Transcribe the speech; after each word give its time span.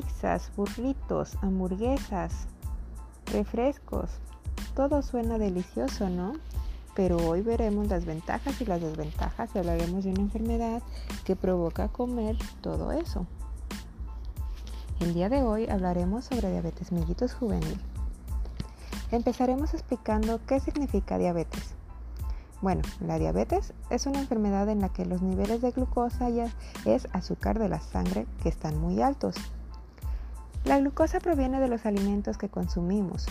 pizzas, 0.00 0.52
burritos, 0.56 1.36
hamburguesas, 1.42 2.46
refrescos. 3.32 4.10
Todo 4.74 5.02
suena 5.02 5.38
delicioso, 5.38 6.08
¿no? 6.08 6.34
Pero 6.94 7.16
hoy 7.16 7.42
veremos 7.42 7.88
las 7.88 8.04
ventajas 8.04 8.60
y 8.60 8.64
las 8.64 8.80
desventajas 8.80 9.50
y 9.54 9.58
hablaremos 9.58 10.04
de 10.04 10.10
una 10.10 10.20
enfermedad 10.20 10.82
que 11.24 11.36
provoca 11.36 11.88
comer 11.88 12.36
todo 12.60 12.92
eso. 12.92 13.26
El 15.00 15.14
día 15.14 15.28
de 15.28 15.42
hoy 15.42 15.68
hablaremos 15.68 16.26
sobre 16.26 16.50
diabetes 16.50 16.92
mellitus 16.92 17.34
juvenil. 17.34 17.80
Empezaremos 19.10 19.74
explicando 19.74 20.40
qué 20.46 20.60
significa 20.60 21.18
diabetes. 21.18 21.74
Bueno, 22.60 22.82
la 23.00 23.18
diabetes 23.18 23.72
es 23.90 24.06
una 24.06 24.20
enfermedad 24.20 24.68
en 24.68 24.80
la 24.80 24.90
que 24.90 25.06
los 25.06 25.22
niveles 25.22 25.60
de 25.60 25.70
glucosa 25.70 26.28
ya 26.28 26.52
es 26.84 27.08
azúcar 27.12 27.58
de 27.58 27.68
la 27.68 27.80
sangre 27.80 28.26
que 28.42 28.48
están 28.48 28.78
muy 28.80 29.00
altos. 29.00 29.36
La 30.64 30.78
glucosa 30.78 31.20
proviene 31.20 31.60
de 31.60 31.68
los 31.68 31.86
alimentos 31.86 32.38
que 32.38 32.48
consumimos. 32.48 33.26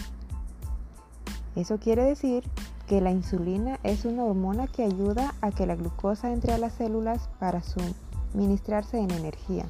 Eso 1.56 1.78
quiere 1.80 2.04
decir 2.04 2.44
que 2.88 3.02
la 3.02 3.12
insulina 3.12 3.80
es 3.84 4.06
una 4.06 4.24
hormona 4.24 4.68
que 4.68 4.84
ayuda 4.84 5.34
a 5.42 5.52
que 5.52 5.66
la 5.66 5.76
glucosa 5.76 6.32
entre 6.32 6.54
a 6.54 6.58
las 6.58 6.74
células 6.74 7.30
para 7.40 7.62
suministrarse 7.62 9.00
en 9.00 9.12
energía. 9.12 9.66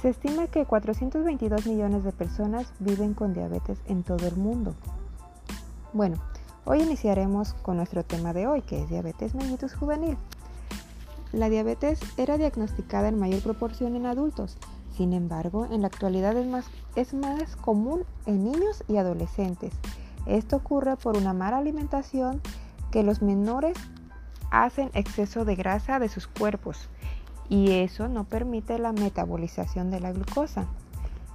Se 0.00 0.10
estima 0.10 0.46
que 0.46 0.66
422 0.66 1.66
millones 1.66 2.04
de 2.04 2.12
personas 2.12 2.72
viven 2.78 3.14
con 3.14 3.32
diabetes 3.32 3.78
en 3.86 4.02
todo 4.02 4.26
el 4.26 4.36
mundo. 4.36 4.74
Bueno, 5.92 6.18
Hoy 6.66 6.80
iniciaremos 6.80 7.52
con 7.60 7.76
nuestro 7.76 8.04
tema 8.04 8.32
de 8.32 8.46
hoy, 8.46 8.62
que 8.62 8.82
es 8.82 8.88
diabetes 8.88 9.34
mellitus 9.34 9.74
juvenil. 9.74 10.16
La 11.30 11.50
diabetes 11.50 12.00
era 12.16 12.38
diagnosticada 12.38 13.08
en 13.08 13.18
mayor 13.18 13.42
proporción 13.42 13.96
en 13.96 14.06
adultos, 14.06 14.56
sin 14.96 15.12
embargo, 15.12 15.66
en 15.70 15.82
la 15.82 15.88
actualidad 15.88 16.36
es 16.36 16.46
más, 16.46 16.66
es 16.94 17.14
más 17.14 17.56
común 17.56 18.04
en 18.26 18.44
niños 18.44 18.84
y 18.88 18.96
adolescentes. 18.96 19.72
Esto 20.26 20.56
ocurre 20.56 20.96
por 20.96 21.16
una 21.16 21.32
mala 21.32 21.58
alimentación 21.58 22.40
que 22.90 23.02
los 23.02 23.20
menores 23.20 23.76
hacen 24.50 24.90
exceso 24.94 25.44
de 25.44 25.56
grasa 25.56 25.98
de 25.98 26.08
sus 26.08 26.26
cuerpos 26.28 26.88
y 27.48 27.72
eso 27.72 28.08
no 28.08 28.24
permite 28.24 28.78
la 28.78 28.92
metabolización 28.92 29.90
de 29.90 30.00
la 30.00 30.12
glucosa. 30.12 30.66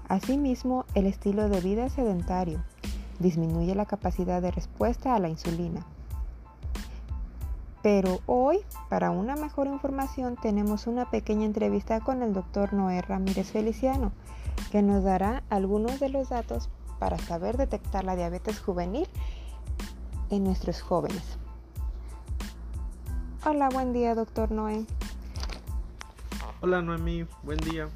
Asimismo, 0.07 0.85
el 0.95 1.05
estilo 1.05 1.49
de 1.49 1.59
vida 1.61 1.89
sedentario, 1.89 2.63
disminuye 3.19 3.75
la 3.75 3.85
capacidad 3.85 4.41
de 4.41 4.51
respuesta 4.51 5.13
a 5.13 5.19
la 5.19 5.29
insulina. 5.29 5.85
Pero 7.81 8.19
hoy, 8.25 8.59
para 8.89 9.09
una 9.11 9.35
mejor 9.35 9.67
información, 9.67 10.35
tenemos 10.41 10.85
una 10.85 11.09
pequeña 11.09 11.45
entrevista 11.45 12.01
con 12.01 12.21
el 12.21 12.33
doctor 12.33 12.73
Noé 12.73 13.01
Ramírez 13.01 13.51
Feliciano, 13.51 14.11
que 14.71 14.81
nos 14.81 15.03
dará 15.03 15.43
algunos 15.49 15.99
de 15.99 16.09
los 16.09 16.29
datos 16.29 16.69
para 16.99 17.17
saber 17.17 17.55
detectar 17.55 18.03
la 18.03 18.17
diabetes 18.17 18.59
juvenil 18.59 19.07
en 20.29 20.43
nuestros 20.43 20.81
jóvenes. 20.81 21.23
Hola, 23.45 23.69
buen 23.69 23.93
día, 23.93 24.13
doctor 24.15 24.51
Noé. 24.51 24.85
Hola, 26.59 26.81
Noemí, 26.81 27.25
buen 27.43 27.59
día. 27.59 27.87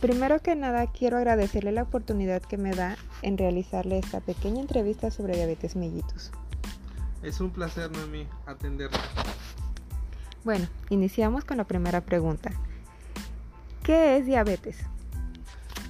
Primero 0.00 0.40
que 0.40 0.56
nada, 0.56 0.88
quiero 0.88 1.16
agradecerle 1.16 1.70
la 1.70 1.82
oportunidad 1.82 2.42
que 2.42 2.56
me 2.56 2.72
da 2.72 2.96
en 3.22 3.38
realizarle 3.38 3.98
esta 3.98 4.20
pequeña 4.20 4.60
entrevista 4.60 5.12
sobre 5.12 5.36
diabetes 5.36 5.76
mellitus. 5.76 6.32
Es 7.22 7.40
un 7.40 7.50
placer, 7.50 7.90
Noemi, 7.90 8.26
atenderla. 8.46 9.00
Bueno, 10.44 10.68
iniciamos 10.88 11.44
con 11.44 11.56
la 11.56 11.64
primera 11.64 12.00
pregunta. 12.00 12.52
¿Qué 13.82 14.16
es 14.16 14.26
diabetes? 14.26 14.78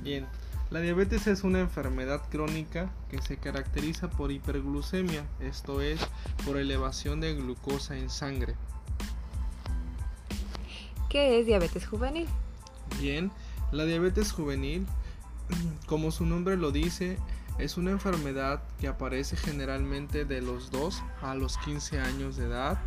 Bien, 0.02 0.26
la 0.70 0.80
diabetes 0.80 1.26
es 1.26 1.44
una 1.44 1.60
enfermedad 1.60 2.22
crónica 2.30 2.90
que 3.10 3.20
se 3.20 3.36
caracteriza 3.36 4.08
por 4.08 4.32
hiperglucemia, 4.32 5.24
esto 5.40 5.80
es, 5.80 6.00
por 6.46 6.56
elevación 6.56 7.20
de 7.20 7.34
glucosa 7.34 7.96
en 7.96 8.08
sangre. 8.08 8.54
¿Qué 11.08 11.40
es 11.40 11.46
diabetes 11.46 11.86
juvenil? 11.86 12.28
Bien, 13.00 13.30
la 13.70 13.84
diabetes 13.84 14.32
juvenil, 14.32 14.86
como 15.86 16.10
su 16.10 16.24
nombre 16.24 16.56
lo 16.56 16.70
dice, 16.70 17.18
es 17.58 17.76
una 17.76 17.90
enfermedad 17.90 18.62
que 18.80 18.88
aparece 18.88 19.36
generalmente 19.36 20.24
de 20.24 20.40
los 20.40 20.70
2 20.70 21.02
a 21.22 21.34
los 21.34 21.58
15 21.58 22.00
años 22.00 22.36
de 22.36 22.46
edad. 22.46 22.78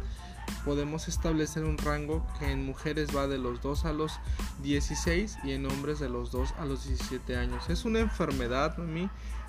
Podemos 0.66 1.08
establecer 1.08 1.66
un 1.66 1.78
rango 1.78 2.26
que 2.40 2.52
en 2.52 2.66
mujeres 2.66 3.16
va 3.16 3.28
de 3.28 3.38
los 3.38 3.62
2 3.62 3.86
a 3.86 3.94
los 3.94 4.20
16 4.64 5.40
y 5.44 5.52
en 5.52 5.66
hombres 5.66 6.00
de 6.00 6.10
los 6.10 6.32
2 6.32 6.54
a 6.58 6.66
los 6.66 6.88
17 6.88 7.36
años. 7.36 7.70
Es 7.70 7.84
una 7.84 8.00
enfermedad 8.00 8.78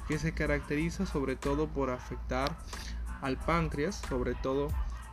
que 0.09 0.19
se 0.19 0.33
caracteriza 0.33 1.07
sobre 1.07 1.37
todo 1.37 1.69
por 1.69 1.91
afectar 1.91 2.59
al 3.21 3.39
páncreas, 3.39 4.03
sobre 4.09 4.35
todo 4.35 4.69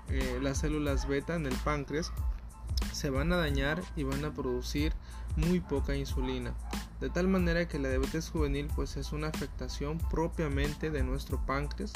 eh, 0.09 0.39
las 0.41 0.59
células 0.59 1.07
beta 1.07 1.35
en 1.35 1.45
el 1.45 1.55
páncreas 1.57 2.11
se 2.91 3.09
van 3.09 3.31
a 3.31 3.37
dañar 3.37 3.81
y 3.95 4.03
van 4.03 4.23
a 4.25 4.33
producir 4.33 4.93
muy 5.35 5.59
poca 5.59 5.95
insulina, 5.95 6.53
de 6.99 7.09
tal 7.09 7.27
manera 7.27 7.67
que 7.67 7.79
la 7.79 7.89
diabetes 7.89 8.29
juvenil 8.29 8.67
pues 8.75 8.97
es 8.97 9.11
una 9.11 9.27
afectación 9.27 9.97
propiamente 10.09 10.91
de 10.91 11.03
nuestro 11.03 11.39
páncreas. 11.45 11.93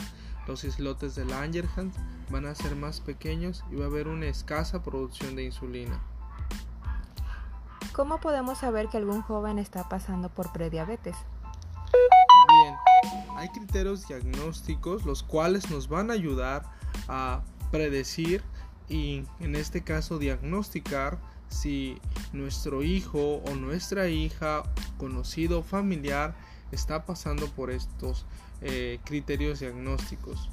Los 0.47 0.63
islotes 0.63 1.15
de 1.15 1.25
Langerhans 1.25 1.95
van 2.29 2.45
a 2.45 2.55
ser 2.55 2.75
más 2.75 2.99
pequeños 2.99 3.63
y 3.71 3.75
va 3.75 3.85
a 3.85 3.87
haber 3.87 4.07
una 4.07 4.25
escasa 4.25 4.83
producción 4.83 5.35
de 5.35 5.45
insulina. 5.45 6.01
¿Cómo 7.93 8.19
podemos 8.19 8.57
saber 8.57 8.89
que 8.89 8.97
algún 8.97 9.21
joven 9.21 9.59
está 9.59 9.87
pasando 9.87 10.29
por 10.29 10.51
prediabetes? 10.51 11.15
Bien, 12.49 12.75
hay 13.37 13.49
criterios 13.49 14.07
diagnósticos 14.07 15.05
los 15.05 15.23
cuales 15.23 15.69
nos 15.69 15.87
van 15.87 16.09
a 16.09 16.13
ayudar 16.13 16.63
a 17.07 17.41
predecir 17.71 18.43
y 18.89 19.23
en 19.39 19.55
este 19.55 19.81
caso 19.81 20.19
diagnosticar 20.19 21.19
si 21.49 21.97
nuestro 22.33 22.83
hijo 22.83 23.35
o 23.45 23.55
nuestra 23.55 24.07
hija, 24.07 24.63
conocido 24.97 25.63
familiar, 25.63 26.35
está 26.71 27.05
pasando 27.05 27.47
por 27.47 27.69
estos 27.69 28.25
eh, 28.61 28.99
criterios 29.05 29.59
diagnósticos. 29.59 30.49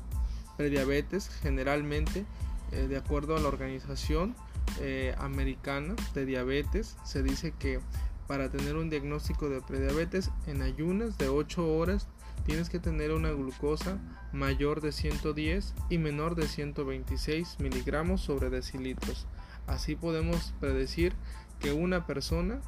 Prediabetes 0.57 1.29
generalmente, 1.43 2.27
eh, 2.73 2.87
de 2.87 2.97
acuerdo 2.97 3.37
a 3.37 3.41
la 3.41 3.49
organización 3.49 4.35
eh, 4.81 5.15
americana 5.19 5.97
de 6.15 6.27
diabetes, 6.27 6.97
se 7.05 7.23
dice 7.23 7.55
que 7.59 7.81
para 8.27 8.51
tener 8.51 8.77
un 8.77 8.91
diagnóstico 8.91 9.49
de 9.49 9.61
prediabetes 9.61 10.31
en 10.47 10.63
ayunas 10.63 11.19
de 11.19 11.29
8 11.29 11.67
horas 11.77 12.07
tienes 12.45 12.71
que 12.71 12.79
tener 12.79 13.13
una 13.13 13.31
glucosa 13.31 13.99
mayor 14.33 14.81
de 14.81 14.93
110 14.93 15.75
y 15.89 15.99
menor 15.99 16.35
de 16.35 16.47
126 16.47 17.57
miligramos 17.61 18.21
sobre 18.21 18.51
decilitros. 18.51 19.27
Así 19.67 19.95
podemos 19.95 20.53
predecir 20.61 21.15
que 21.61 21.73
una 21.73 22.07
persona 22.07 22.61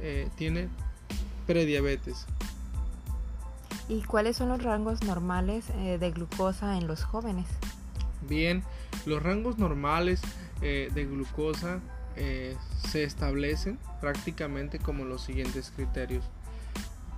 eh, 0.00 0.28
tiene 0.36 0.68
prediabetes. 1.46 2.26
¿Y 3.88 4.02
cuáles 4.02 4.36
son 4.36 4.48
los 4.48 4.62
rangos 4.62 5.02
normales 5.04 5.66
eh, 5.76 5.98
de 5.98 6.10
glucosa 6.10 6.76
en 6.76 6.86
los 6.86 7.04
jóvenes? 7.04 7.46
Bien, 8.28 8.64
los 9.04 9.22
rangos 9.22 9.58
normales 9.58 10.20
eh, 10.62 10.90
de 10.92 11.04
glucosa 11.04 11.80
se 12.88 13.04
establecen 13.04 13.78
prácticamente 14.00 14.78
como 14.78 15.04
los 15.04 15.22
siguientes 15.22 15.70
criterios. 15.76 16.24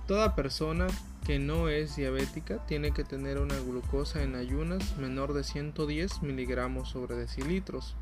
Toda 0.07 0.35
persona 0.35 0.87
que 1.29 1.37
no 1.37 1.69
es 1.69 1.95
diabética 1.95 2.57
tiene 2.65 2.89
que 2.89 3.03
tener 3.03 3.37
una 3.37 3.59
glucosa 3.59 4.23
en 4.23 4.33
ayunas 4.33 4.97
menor 4.97 5.33
de 5.33 5.43
110 5.43 6.23
miligramos 6.23 6.89
sobre 6.89 7.15
decilitros. 7.17 7.95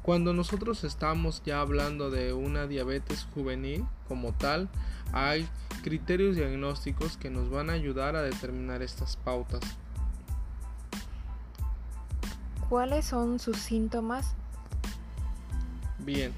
Cuando 0.00 0.32
nosotros 0.32 0.84
estamos 0.84 1.42
ya 1.44 1.60
hablando 1.60 2.10
de 2.10 2.32
una 2.32 2.66
diabetes 2.66 3.28
juvenil 3.34 3.84
como 4.08 4.32
tal, 4.32 4.70
hay 5.12 5.46
criterios 5.82 6.36
diagnósticos 6.36 7.18
que 7.18 7.28
nos 7.28 7.50
van 7.50 7.68
a 7.68 7.74
ayudar 7.74 8.16
a 8.16 8.22
determinar 8.22 8.80
estas 8.80 9.18
pautas. 9.18 9.60
¿Cuáles 12.70 13.04
son 13.04 13.38
sus 13.38 13.58
síntomas? 13.58 14.34
Bien, 15.98 16.32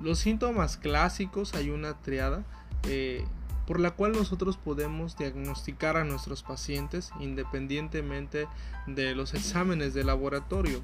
los 0.00 0.20
síntomas 0.20 0.76
clásicos 0.76 1.54
hay 1.54 1.70
una 1.70 1.94
triada 1.94 2.44
eh, 2.84 3.24
por 3.66 3.80
la 3.80 3.92
cual 3.92 4.12
nosotros 4.12 4.56
podemos 4.56 5.16
diagnosticar 5.16 5.96
a 5.96 6.04
nuestros 6.04 6.42
pacientes 6.42 7.10
independientemente 7.20 8.46
de 8.86 9.14
los 9.14 9.34
exámenes 9.34 9.94
de 9.94 10.04
laboratorio. 10.04 10.80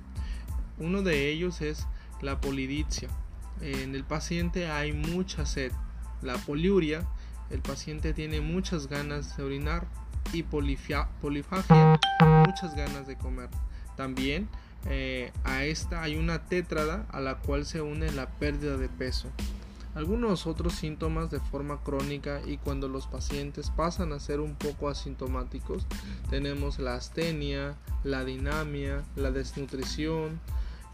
Uno 0.78 1.02
de 1.02 1.28
ellos 1.28 1.60
es 1.60 1.86
la 2.22 2.40
polidipsia. 2.40 3.08
En 3.60 3.94
el 3.94 4.04
paciente 4.04 4.70
hay 4.70 4.92
mucha 4.92 5.44
sed. 5.44 5.72
La 6.22 6.36
poliuria, 6.38 7.06
el 7.50 7.60
paciente 7.60 8.14
tiene 8.14 8.40
muchas 8.40 8.86
ganas 8.86 9.36
de 9.36 9.42
orinar 9.42 9.86
y 10.32 10.42
polifagia, 10.42 11.08
muchas 12.46 12.74
ganas 12.74 13.06
de 13.06 13.16
comer. 13.16 13.50
También 13.96 14.48
eh, 14.86 15.32
a 15.44 15.64
esta 15.64 16.02
hay 16.02 16.16
una 16.16 16.46
tétrada 16.46 17.06
a 17.10 17.20
la 17.20 17.36
cual 17.36 17.66
se 17.66 17.82
une 17.82 18.10
la 18.12 18.28
pérdida 18.28 18.76
de 18.76 18.88
peso. 18.88 19.28
Algunos 19.94 20.46
otros 20.46 20.74
síntomas 20.74 21.30
de 21.30 21.40
forma 21.40 21.82
crónica 21.82 22.40
y 22.46 22.58
cuando 22.58 22.88
los 22.88 23.06
pacientes 23.06 23.70
pasan 23.70 24.12
a 24.12 24.20
ser 24.20 24.40
un 24.40 24.54
poco 24.54 24.88
asintomáticos 24.88 25.86
tenemos 26.30 26.78
la 26.78 26.94
astenia, 26.94 27.76
la 28.04 28.24
dinamia, 28.24 29.02
la 29.16 29.30
desnutrición, 29.30 30.40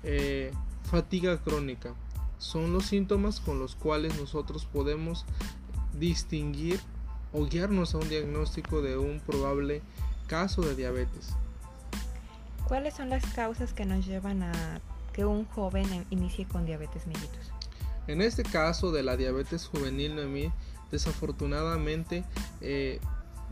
eh, 0.02 0.52
fatiga 0.90 1.38
crónica. 1.38 1.94
Son 2.38 2.72
los 2.72 2.86
síntomas 2.86 3.40
con 3.40 3.58
los 3.58 3.74
cuales 3.74 4.18
nosotros 4.18 4.66
podemos 4.66 5.24
distinguir 5.98 6.80
o 7.32 7.46
guiarnos 7.46 7.94
a 7.94 7.98
un 7.98 8.08
diagnóstico 8.08 8.82
de 8.82 8.96
un 8.96 9.20
probable 9.20 9.82
caso 10.26 10.62
de 10.62 10.74
diabetes. 10.74 11.34
¿Cuáles 12.66 12.94
son 12.94 13.10
las 13.10 13.24
causas 13.34 13.72
que 13.72 13.84
nos 13.84 14.06
llevan 14.06 14.42
a 14.42 14.80
que 15.12 15.24
un 15.24 15.44
joven 15.46 16.06
inicie 16.10 16.46
con 16.46 16.66
diabetes 16.66 17.06
mellitus? 17.06 17.55
En 18.06 18.22
este 18.22 18.42
caso 18.42 18.92
de 18.92 19.02
la 19.02 19.16
diabetes 19.16 19.66
juvenil, 19.66 20.14
Noemí, 20.14 20.52
desafortunadamente 20.90 22.24
eh, 22.60 23.00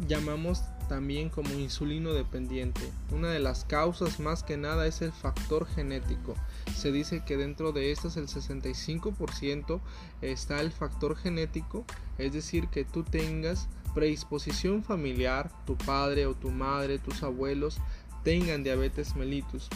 llamamos 0.06 0.62
también 0.89 1.29
como 1.29 1.53
insulino 1.55 2.12
dependiente. 2.12 2.93
Una 3.11 3.29
de 3.31 3.41
las 3.41 3.65
causas 3.65 4.21
más 4.21 4.43
que 4.43 4.56
nada 4.56 4.87
es 4.87 5.03
el 5.03 5.12
factor 5.12 5.67
genético. 5.67 6.35
Se 6.75 6.93
dice 6.93 7.23
que 7.25 7.37
dentro 7.37 7.73
de 7.73 7.91
estas 7.91 8.17
el 8.17 8.29
65% 8.29 9.81
está 10.21 10.61
el 10.61 10.73
factor 10.73 11.17
genético, 11.17 11.85
es 12.19 12.33
decir, 12.33 12.69
que 12.69 12.85
tú 12.85 13.03
tengas 13.03 13.69
predisposición 13.95 14.83
familiar, 14.83 15.50
tu 15.67 15.77
padre 15.77 16.27
o 16.27 16.35
tu 16.35 16.50
madre, 16.50 16.99
tus 16.99 17.23
abuelos 17.23 17.79
tengan 18.23 18.62
diabetes 18.65 19.15
mellitus. 19.17 19.69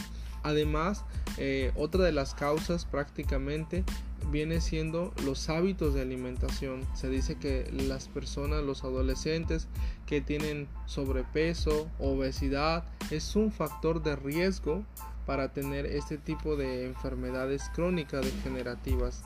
Además, 0.43 1.03
eh, 1.37 1.71
otra 1.75 2.03
de 2.03 2.11
las 2.11 2.33
causas 2.33 2.85
prácticamente 2.85 3.83
viene 4.29 4.61
siendo 4.61 5.13
los 5.23 5.49
hábitos 5.49 5.93
de 5.93 6.01
alimentación. 6.01 6.85
Se 6.93 7.09
dice 7.09 7.35
que 7.35 7.69
las 7.71 8.07
personas, 8.07 8.63
los 8.63 8.83
adolescentes 8.83 9.67
que 10.05 10.21
tienen 10.21 10.67
sobrepeso, 10.85 11.89
obesidad, 11.99 12.85
es 13.11 13.35
un 13.35 13.51
factor 13.51 14.01
de 14.01 14.15
riesgo 14.15 14.83
para 15.25 15.53
tener 15.53 15.85
este 15.85 16.17
tipo 16.17 16.55
de 16.55 16.85
enfermedades 16.85 17.69
crónicas 17.75 18.25
degenerativas, 18.25 19.23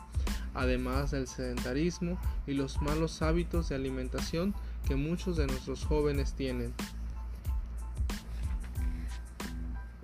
además 0.54 1.12
del 1.12 1.28
sedentarismo 1.28 2.20
y 2.46 2.54
los 2.54 2.82
malos 2.82 3.22
hábitos 3.22 3.70
de 3.70 3.76
alimentación 3.76 4.54
que 4.86 4.96
muchos 4.96 5.38
de 5.38 5.48
nuestros 5.48 5.86
jóvenes 5.86 6.34
tienen. 6.34 6.74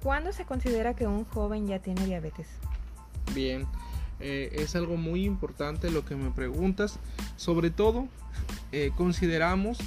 ¿Cuándo 0.01 0.31
se 0.31 0.45
considera 0.45 0.95
que 0.95 1.05
un 1.05 1.25
joven 1.25 1.67
ya 1.67 1.79
tiene 1.79 2.05
diabetes? 2.05 2.47
Bien, 3.35 3.67
eh, 4.19 4.49
es 4.53 4.75
algo 4.75 4.97
muy 4.97 5.25
importante 5.25 5.91
lo 5.91 6.05
que 6.05 6.15
me 6.15 6.31
preguntas. 6.31 6.99
Sobre 7.37 7.69
todo, 7.69 8.07
eh, 8.71 8.91
consideramos 8.95 9.77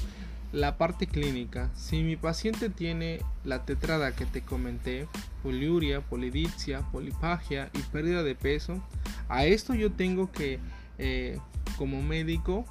la 0.52 0.76
parte 0.76 1.06
clínica. 1.06 1.70
Si 1.74 2.02
mi 2.02 2.16
paciente 2.16 2.68
tiene 2.68 3.20
la 3.44 3.64
tetrada 3.64 4.14
que 4.14 4.26
te 4.26 4.42
comenté, 4.42 5.08
poliuria, 5.42 6.00
polidipsia, 6.00 6.80
polipagia 6.92 7.70
y 7.74 7.78
pérdida 7.90 8.22
de 8.22 8.34
peso, 8.34 8.82
a 9.28 9.46
esto 9.46 9.74
yo 9.74 9.92
tengo 9.92 10.30
que, 10.30 10.58
eh, 10.98 11.38
como 11.78 12.02
médico, 12.02 12.64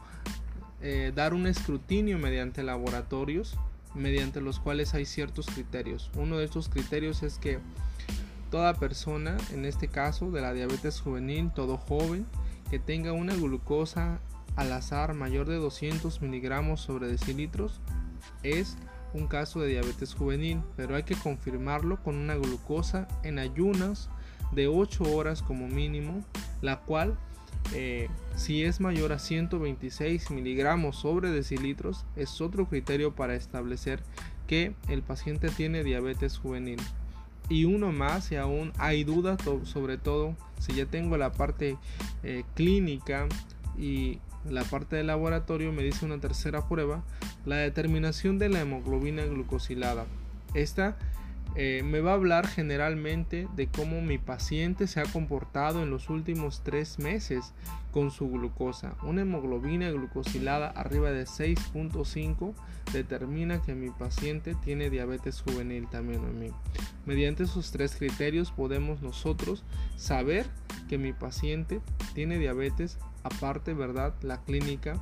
dar 1.14 1.36
un 1.36 1.46
escrutinio 1.46 2.18
mediante 2.18 2.64
laboratorios 2.64 3.56
mediante 3.94 4.42
los 4.42 4.60
cuales 4.60 4.94
hay 4.94 5.06
ciertos 5.06 5.48
criterios. 5.48 6.10
Uno 6.16 6.38
de 6.38 6.46
estos 6.46 6.70
criterios 6.70 7.24
es 7.24 7.38
que 7.38 7.60
toda 8.52 8.76
persona, 8.76 9.38
en 9.52 9.66
este 9.66 9.88
caso 9.88 10.30
de 10.30 10.42
la 10.42 10.54
diabetes 10.54 11.00
juvenil, 11.00 11.52
todo 11.56 11.78
joven, 11.78 12.28
que 12.70 12.78
tenga 12.78 13.14
una 13.14 13.34
glucosa 13.34 14.20
al 14.56 14.72
azar 14.74 15.16
mayor 15.16 15.48
de 15.48 15.56
200 15.56 16.22
miligramos 16.22 16.82
sobre 16.82 17.08
decilitros, 17.08 17.82
es 18.44 18.78
un 19.14 19.28
caso 19.28 19.62
de 19.62 19.70
diabetes 19.70 20.14
juvenil, 20.14 20.62
pero 20.76 20.96
hay 20.96 21.04
que 21.04 21.16
confirmarlo 21.16 22.04
con 22.04 22.16
una 22.16 22.36
glucosa 22.36 23.08
en 23.24 23.40
ayunas 23.40 24.10
de 24.52 24.68
8 24.68 25.04
horas 25.04 25.42
como 25.42 25.68
mínimo, 25.68 26.24
la 26.62 26.82
cual 26.82 27.18
eh, 27.74 28.10
si 28.36 28.64
es 28.64 28.82
mayor 28.82 29.14
a 29.14 29.20
126 29.20 30.30
miligramos 30.32 30.98
sobre 30.98 31.30
decilitros, 31.30 32.06
es 32.16 32.42
otro 32.42 32.68
criterio 32.68 33.16
para 33.16 33.36
establecer 33.36 34.04
que 34.48 34.76
el 34.90 35.04
paciente 35.04 35.50
tiene 35.50 35.84
diabetes 35.84 36.38
juvenil. 36.38 36.80
Y 37.52 37.66
uno 37.66 37.92
más, 37.92 38.32
y 38.32 38.38
aún 38.38 38.72
hay 38.78 39.04
dudas, 39.04 39.38
sobre 39.66 39.98
todo 39.98 40.38
si 40.58 40.74
ya 40.74 40.86
tengo 40.86 41.18
la 41.18 41.34
parte 41.34 41.78
eh, 42.24 42.46
clínica 42.56 43.28
y 43.78 44.20
la 44.50 44.64
parte 44.64 44.96
de 44.96 45.04
laboratorio, 45.04 45.74
me 45.74 45.84
dice 45.84 46.06
una 46.06 46.18
tercera 46.22 46.70
prueba, 46.70 47.04
la 47.46 47.58
determinación 47.58 48.40
de 48.40 48.48
la 48.48 48.62
hemoglobina 48.62 49.26
glucosilada. 49.26 50.06
Esta 50.54 50.98
eh, 51.56 51.82
me 51.84 52.00
va 52.00 52.12
a 52.12 52.16
hablar 52.16 52.48
generalmente 52.48 53.48
de 53.56 53.68
cómo 53.68 54.02
mi 54.02 54.18
paciente 54.18 54.88
se 54.88 55.02
ha 55.02 55.04
comportado 55.04 55.84
en 55.84 55.90
los 55.90 56.10
últimos 56.10 56.64
tres 56.64 56.98
meses 56.98 57.54
con 57.92 58.10
su 58.10 58.30
glucosa. 58.30 58.96
Una 59.04 59.24
hemoglobina 59.24 59.92
glucosilada 59.92 60.70
arriba 60.70 61.12
de 61.12 61.26
6.5 61.26 62.54
determina 62.94 63.62
que 63.62 63.76
mi 63.76 63.90
paciente 63.90 64.56
tiene 64.64 64.90
diabetes 64.90 65.42
juvenil 65.42 65.90
también 65.90 66.24
en 66.24 66.40
mí. 66.40 66.52
Mediante 67.06 67.44
esos 67.44 67.72
tres 67.72 67.96
criterios 67.98 68.52
podemos 68.52 69.02
nosotros 69.02 69.66
saber 69.98 70.46
que 70.88 70.98
mi 70.98 71.12
paciente 71.12 71.82
tiene 72.14 72.38
diabetes 72.38 72.98
aparte, 73.24 73.74
¿verdad? 73.74 74.14
La 74.22 74.42
clínica 74.44 75.02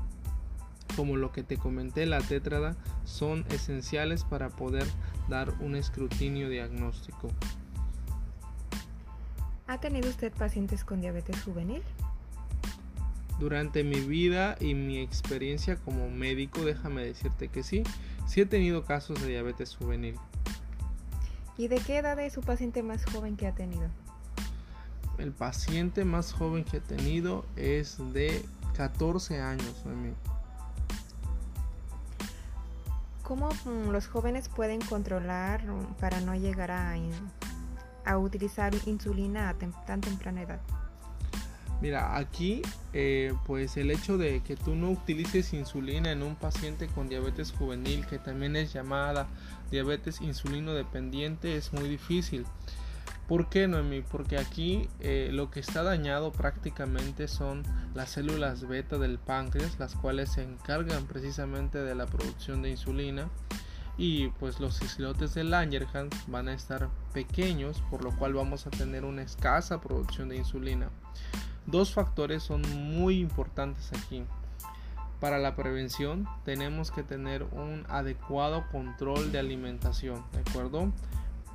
como 0.99 1.15
lo 1.15 1.31
que 1.31 1.43
te 1.43 1.55
comenté, 1.55 2.05
la 2.05 2.19
tétrada, 2.19 2.75
son 3.05 3.45
esenciales 3.51 4.25
para 4.25 4.49
poder 4.49 4.85
dar 5.29 5.53
un 5.61 5.77
escrutinio 5.77 6.49
diagnóstico. 6.49 7.29
¿Ha 9.65 9.79
tenido 9.79 10.09
usted 10.09 10.33
pacientes 10.33 10.83
con 10.83 10.99
diabetes 10.99 11.41
juvenil? 11.41 11.81
Durante 13.39 13.85
mi 13.85 14.01
vida 14.01 14.57
y 14.59 14.73
mi 14.73 14.99
experiencia 14.99 15.77
como 15.77 16.09
médico, 16.09 16.65
déjame 16.65 17.05
decirte 17.05 17.47
que 17.47 17.63
sí, 17.63 17.83
sí 18.27 18.41
he 18.41 18.45
tenido 18.45 18.83
casos 18.83 19.21
de 19.21 19.29
diabetes 19.29 19.77
juvenil. 19.77 20.15
¿Y 21.57 21.69
de 21.69 21.77
qué 21.77 21.99
edad 21.99 22.19
es 22.19 22.33
su 22.33 22.41
paciente 22.41 22.83
más 22.83 23.05
joven 23.05 23.37
que 23.37 23.47
ha 23.47 23.55
tenido? 23.55 23.87
El 25.17 25.31
paciente 25.31 26.03
más 26.03 26.33
joven 26.33 26.65
que 26.65 26.77
he 26.77 26.81
tenido 26.81 27.45
es 27.55 27.99
de 28.11 28.43
14 28.75 29.39
años. 29.39 29.85
¿Cómo 33.29 33.49
mm, 33.63 33.91
los 33.91 34.07
jóvenes 34.07 34.49
pueden 34.49 34.81
controlar 34.81 35.63
mm, 35.63 35.97
para 35.99 36.19
no 36.19 36.33
llegar 36.33 36.71
a, 36.71 38.17
utilizar 38.17 38.73
insulina 38.87 39.49
a 39.49 39.53
tan 39.53 40.01
temprana 40.01 40.41
edad? 40.41 40.59
Mira, 41.79 42.17
aquí 42.17 42.63
eh, 42.91 43.31
pues 43.45 43.77
el 43.77 43.91
hecho 43.91 44.17
de 44.17 44.41
que 44.41 44.55
tú 44.55 44.73
no 44.73 44.89
utilices 44.89 45.53
insulina 45.53 46.11
en 46.11 46.23
un 46.23 46.35
paciente 46.35 46.87
con 46.87 47.07
diabetes 47.07 47.51
juvenil, 47.51 48.03
que 48.07 48.17
también 48.17 48.55
es 48.55 48.73
llamada 48.73 49.27
diabetes 49.69 50.21
insulino 50.21 50.73
dependiente, 50.73 51.55
es 51.55 51.71
muy 51.71 51.87
difícil. 51.87 52.47
¿Por 53.29 53.47
qué, 53.47 53.67
Noemi? 53.67 54.01
Porque 54.01 54.39
aquí 54.39 54.89
eh, 55.01 55.29
lo 55.31 55.51
que 55.51 55.59
está 55.59 55.83
dañado 55.83 56.31
prácticamente 56.31 57.27
son 57.27 57.61
las 57.93 58.09
células 58.09 58.67
beta 58.67 58.97
del 58.97 59.19
páncreas, 59.19 59.77
las 59.77 59.93
cuales 59.93 60.31
se 60.31 60.41
encargan 60.41 61.05
precisamente 61.05 61.77
de 61.77 61.93
la 61.93 62.07
producción 62.07 62.63
de 62.63 62.71
insulina. 62.71 63.29
Y 63.99 64.29
pues 64.39 64.59
los 64.59 64.81
islotes 64.81 65.35
de 65.35 65.43
Langerhans 65.43 66.25
van 66.25 66.47
a 66.47 66.55
estar 66.55 66.89
pequeños, 67.13 67.83
por 67.91 68.03
lo 68.03 68.17
cual 68.17 68.33
vamos 68.33 68.65
a 68.65 68.71
tener 68.71 69.05
una 69.05 69.21
escasa 69.21 69.79
producción 69.79 70.29
de 70.29 70.37
insulina. 70.37 70.89
Dos 71.67 71.93
factores 71.93 72.41
son 72.41 72.63
muy 72.73 73.19
importantes 73.19 73.91
aquí. 73.93 74.23
Para 75.19 75.37
la 75.37 75.55
prevención 75.55 76.27
tenemos 76.45 76.89
que 76.89 77.03
tener 77.03 77.43
un 77.43 77.85
adecuado 77.89 78.65
control 78.71 79.31
de 79.31 79.37
alimentación, 79.37 80.25
¿de 80.31 80.39
acuerdo? 80.39 80.91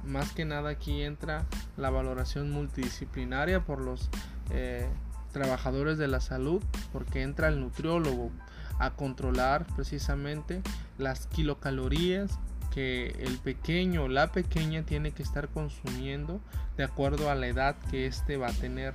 Más 0.07 0.33
que 0.33 0.45
nada 0.45 0.71
aquí 0.71 1.03
entra 1.03 1.45
la 1.77 1.91
valoración 1.91 2.51
multidisciplinaria 2.51 3.65
por 3.65 3.81
los 3.81 4.11
eh, 4.51 4.89
trabajadores 5.33 5.99
de 5.99 6.09
la 6.09 6.21
salud, 6.21 6.63
porque 6.93 7.23
entra 7.23 7.49
el 7.49 7.61
nutriólogo 7.61 8.31
a 8.79 8.91
controlar 8.91 9.67
precisamente 9.75 10.63
las 10.99 11.27
kilocalorías 11.27 12.39
que 12.73 13.17
el 13.21 13.39
pequeño 13.39 14.05
o 14.05 14.09
la 14.09 14.33
pequeña 14.33 14.83
tiene 14.83 15.13
que 15.13 15.23
estar 15.23 15.49
consumiendo 15.49 16.41
de 16.77 16.85
acuerdo 16.85 17.31
a 17.31 17.37
la 17.37 17.47
edad 17.47 17.77
que 17.91 18.07
éste 18.07 18.37
va 18.37 18.49
a 18.49 18.53
tener. 18.53 18.95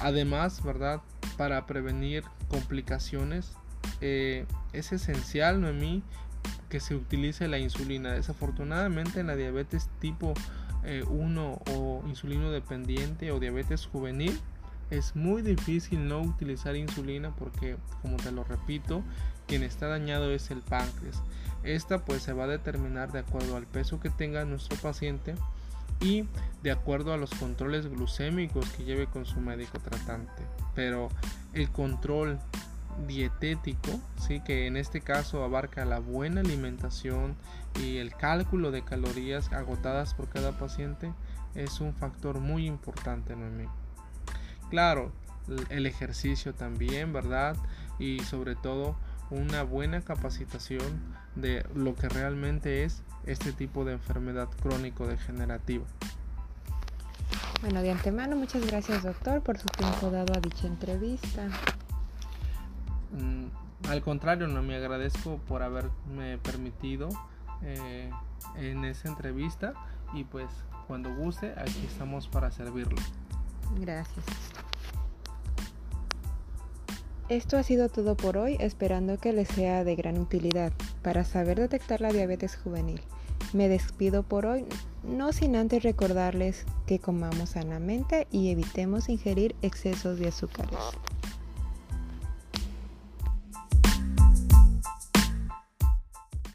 Además, 0.00 0.62
¿verdad? 0.64 1.02
Para 1.36 1.66
prevenir 1.66 2.24
complicaciones 2.48 3.52
eh, 4.00 4.46
es 4.72 4.92
esencial, 4.92 5.60
Noemí, 5.60 6.02
que 6.68 6.80
se 6.80 6.94
utilice 6.94 7.48
la 7.48 7.58
insulina. 7.58 8.12
Desafortunadamente 8.12 9.20
en 9.20 9.28
la 9.28 9.36
diabetes 9.36 9.88
tipo 10.00 10.34
1 10.84 10.84
eh, 10.84 11.72
o 11.72 12.02
insulino 12.06 12.50
dependiente 12.50 13.32
o 13.32 13.40
diabetes 13.40 13.86
juvenil 13.86 14.38
es 14.90 15.16
muy 15.16 15.42
difícil 15.42 16.08
no 16.08 16.20
utilizar 16.20 16.74
insulina 16.76 17.34
porque, 17.36 17.76
como 18.00 18.16
te 18.16 18.32
lo 18.32 18.44
repito, 18.44 19.02
quien 19.46 19.62
está 19.62 19.86
dañado 19.86 20.30
es 20.32 20.50
el 20.50 20.60
páncreas. 20.60 21.22
Esta 21.62 22.04
pues 22.04 22.22
se 22.22 22.32
va 22.32 22.44
a 22.44 22.48
determinar 22.48 23.12
de 23.12 23.18
acuerdo 23.18 23.56
al 23.56 23.66
peso 23.66 24.00
que 24.00 24.10
tenga 24.10 24.44
nuestro 24.44 24.78
paciente 24.78 25.34
y 26.00 26.24
de 26.62 26.70
acuerdo 26.70 27.12
a 27.12 27.16
los 27.16 27.30
controles 27.30 27.86
glucémicos 27.86 28.68
que 28.70 28.84
lleve 28.84 29.06
con 29.06 29.26
su 29.26 29.40
médico 29.40 29.78
tratante. 29.78 30.42
Pero 30.74 31.08
el 31.52 31.70
control 31.70 32.38
dietético, 33.06 34.00
¿sí? 34.26 34.40
que 34.40 34.66
en 34.66 34.76
este 34.76 35.00
caso 35.00 35.44
abarca 35.44 35.84
la 35.84 35.98
buena 36.00 36.40
alimentación 36.40 37.36
y 37.82 37.98
el 37.98 38.14
cálculo 38.14 38.70
de 38.70 38.82
calorías 38.82 39.52
agotadas 39.52 40.14
por 40.14 40.28
cada 40.28 40.52
paciente, 40.58 41.12
es 41.54 41.80
un 41.80 41.94
factor 41.94 42.40
muy 42.40 42.66
importante, 42.66 43.36
mí. 43.36 43.64
Claro, 44.70 45.12
el 45.70 45.86
ejercicio 45.86 46.54
también, 46.54 47.12
¿verdad? 47.12 47.56
Y 47.98 48.20
sobre 48.20 48.54
todo 48.54 48.96
una 49.30 49.62
buena 49.62 50.00
capacitación 50.02 51.00
de 51.34 51.64
lo 51.74 51.94
que 51.94 52.08
realmente 52.08 52.84
es 52.84 53.02
este 53.26 53.52
tipo 53.52 53.84
de 53.84 53.92
enfermedad 53.92 54.48
crónico-degenerativa. 54.62 55.84
Bueno, 57.60 57.82
de 57.82 57.90
antemano, 57.90 58.36
muchas 58.36 58.64
gracias 58.66 59.02
doctor 59.02 59.42
por 59.42 59.58
su 59.58 59.66
tiempo 59.66 60.10
dado 60.10 60.32
a 60.34 60.40
dicha 60.40 60.66
entrevista. 60.66 61.48
Mm, 63.12 63.88
al 63.88 64.02
contrario, 64.02 64.48
no 64.48 64.62
me 64.62 64.76
agradezco 64.76 65.38
por 65.48 65.62
haberme 65.62 66.38
permitido 66.38 67.08
eh, 67.62 68.10
en 68.56 68.84
esa 68.84 69.08
entrevista 69.08 69.74
y 70.14 70.24
pues 70.24 70.48
cuando 70.86 71.14
guste, 71.14 71.52
aquí 71.56 71.84
estamos 71.86 72.28
para 72.28 72.50
servirlo. 72.50 72.96
Gracias. 73.78 74.24
Esto 77.28 77.58
ha 77.58 77.62
sido 77.62 77.90
todo 77.90 78.16
por 78.16 78.38
hoy, 78.38 78.56
esperando 78.58 79.18
que 79.18 79.34
les 79.34 79.48
sea 79.48 79.84
de 79.84 79.96
gran 79.96 80.18
utilidad 80.18 80.72
para 81.02 81.24
saber 81.24 81.58
detectar 81.58 82.00
la 82.00 82.10
diabetes 82.10 82.56
juvenil. 82.56 83.02
Me 83.52 83.68
despido 83.68 84.22
por 84.22 84.46
hoy, 84.46 84.64
no 85.02 85.32
sin 85.32 85.54
antes 85.54 85.82
recordarles 85.82 86.64
que 86.86 86.98
comamos 86.98 87.50
sanamente 87.50 88.26
y 88.30 88.50
evitemos 88.50 89.10
ingerir 89.10 89.54
excesos 89.60 90.18
de 90.18 90.28
azúcares. 90.28 90.78